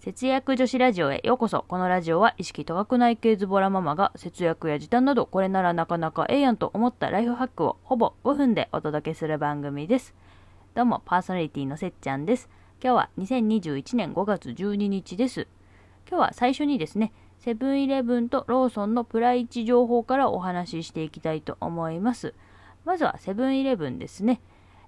[0.00, 1.66] 節約女子ラジオへようこそ。
[1.68, 10.14] このラジオは意識高くない系ズボラママが節約や時短などこれならなかなかええやんと思ったライフハックをほぼ5分でお届けする番組です。
[10.74, 12.48] どうもパーソナリティのせっちゃんです。
[12.82, 15.48] 今日は2021年5月12日です。
[16.08, 22.32] 今日は最初にですね、セブンイレブンとローソンのプライチ情報からお話ししていきたいと思います。
[22.86, 24.40] まずはセブンイレブンですね。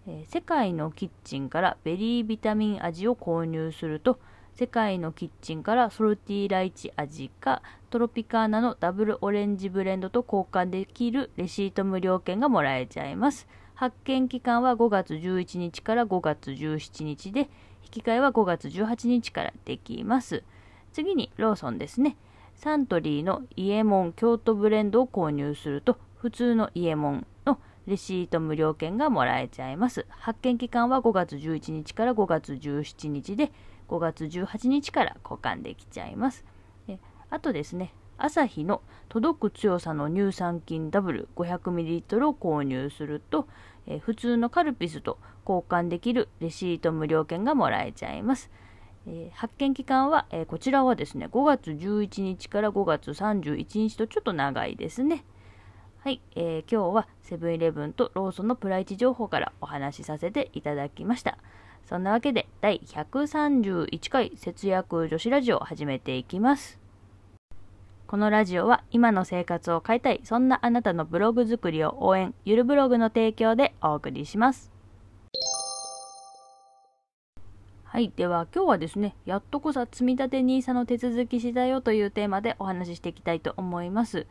[0.07, 4.19] えー世界のキッチンからベリービタミン味を購入すると
[4.55, 13.49] 世界のキッチンからソルティーライチ味かトロピカーナのダブルオレンジブレンドと交換できるレシート無料券がもらえちゃいます。
[13.75, 17.49] 発券期間は5月11日から5月17日で
[17.83, 20.45] 引き換えは5月18日からできます。
[20.93, 22.17] 次にローソンですね。
[22.55, 27.27] サントリーのイエモン京都ブレンドを購入すると普通のイエモンの
[27.87, 30.07] レシート無料券がもらえちゃいます。
[30.09, 33.51] 発券期間は5月11日から5月17日で、
[33.89, 36.45] 5月18日から交換できちゃいます。
[36.87, 43.49] えあとですね、朝日の届く強さの乳酸菌ダブル 500ml を購入すると、
[43.87, 48.51] え普通のカルピスと交換できるレシート無料券がもらえちゃいます。
[49.09, 55.25] えー発券期間は、えーこちらはですね、5月11日から5月31日とちょっと長いですね。
[56.05, 61.39] はい、えー今日はセブンイレブンとローソンのプライチ情報からお話しさせていただきました。
[61.89, 66.81] そんなわけで第131回節約女子ラジオを始めていきます。
[68.09, 74.73] このラジオは今の生活を変えたい、そんなあなたのブログ作りを応援、ゆるブログの提供でお送りします。
[77.85, 78.13] はい。
[78.17, 84.27] では今日はですね、やっとこさ積立て NISA の手続きしたよというテーマでお話ししていきたいと思います。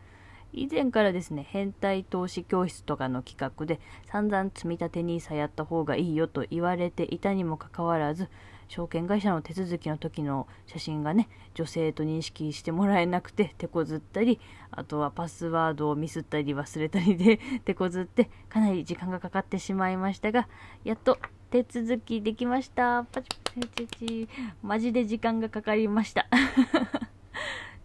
[0.54, 8.30] 以前からですね、変態投資教室とかの企画で散々積み立て NISA やった方がいいよと言われていたにもかかわらず、
[8.68, 14.40] 証券会社の手続きの時の写真がね、女性と認識してもらえなくて手こずったり、
[14.72, 20.48] あとはパスワードをミスったり忘れたりで 手こずってかなり時間がかかってしまいましたが、
[20.86, 21.18] やっと
[21.50, 23.06] 手続きできました。
[23.12, 24.30] パチパチパチ
[24.64, 26.28] マジで時間がかかりました。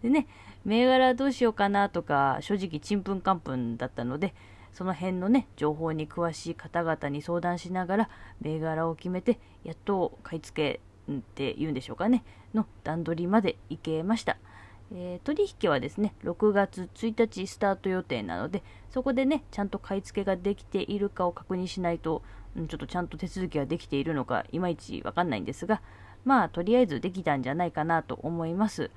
[0.07, 0.29] でね、
[0.65, 4.35] 銘柄どうしようかなとか、正直ちんぷんかんぷんだったので、
[4.73, 12.23] その辺のね、情報に詳しい方々に相談しながら、銘柄を決めて、やっと買い付けって言うんでしょうかね、
[12.55, 14.37] の段取りまで行けました。
[14.93, 22.23] えー取引はですね、6月1日スタート予定なので、そこでね、ちゃんと買い付けができているかを確認しないと、
[22.55, 25.83] ちょっとちゃんと手続きができているのか、いまいちわかんないんですが、
[26.25, 28.93] まあ、とりあえずできたんじゃないかなと思います。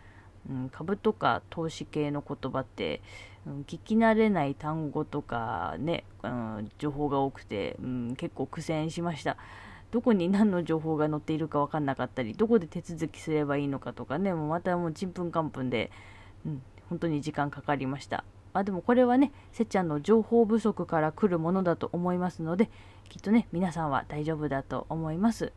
[0.47, 3.29] うん、株とか投資系の言葉って、うん
[3.67, 9.37] 聞き慣れない単語とかね、うん、情報が多くて、うん、結構苦戦しました。
[9.91, 15.89] どこに何の情報が載っているか分かんなかったり、どこで手続きすればいいのかとかね、もうまたもうちんぷんかんぷんで、
[16.45, 18.23] うん、本当に時間かかりました。
[18.53, 22.69] あでもこれはね、せっちゃんの情報不足から来るものだと思いますので、
[23.07, 25.53] きっとね、皆さんは大丈夫だと思います。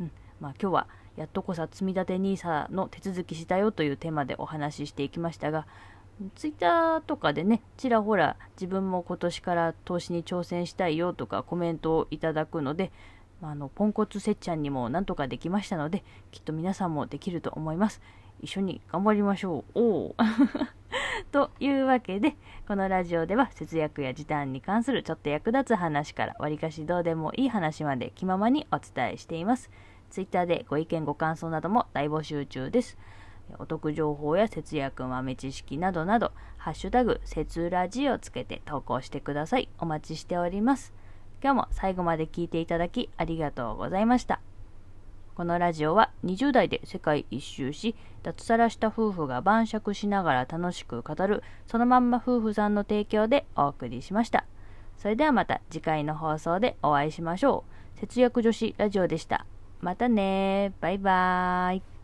[0.00, 0.88] うん、まあ今日は
[1.18, 5.66] やっとこさ積み立て NISA の手続きしたよというテーマでお話ししていきましたが、
[6.36, 12.92] ツイッターとかでね、ちらほら自分も今年から投資に挑戦したいよとかコメントをいただくので、
[13.42, 18.00] あのポンコツせっちゃんにもなんとかできましたので、きっと皆さんもできると思います。
[18.40, 19.80] 一緒に頑張りましょう。
[19.80, 20.14] おお。
[21.32, 22.36] というわけで、
[22.68, 29.70] このラジオでは節約や時短に関するちょっと役立つ話から、わりかしどうでもいい話まで気ままにお伝えしています。
[30.10, 32.98] ツイッターでご意見ご感想なども大募集中です。
[33.58, 39.68] お得情報や節約豆知識などなど、ハッシュタグ、節ラジをつけて投稿してください。
[39.78, 40.92] お待ちしております。
[41.42, 44.40] 今日も最後まで聞いていただきありがとうございました。
[45.34, 47.94] このラジオは20代で世界一周し、
[48.24, 54.44] 脱サラした夫婦が晩酌しながら楽しく語る、そのまんま夫婦さんの提供でお送りしました。
[54.96, 57.64] それではまた次回の放送でお会いしましょ
[57.96, 57.98] う。
[58.00, 59.46] 節約女子ラジオでした。
[59.80, 61.97] またねバイバーイ。